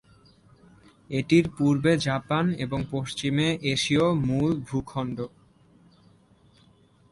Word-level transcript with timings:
এটির 1.09 1.45
পূর্বে 1.57 1.91
জাপান 1.97 2.45
এবং 2.55 2.79
পশ্চিমে 2.91 3.47
এশীয় 3.73 4.05
মূল 4.27 4.51
ভূখণ্ড। 4.67 5.17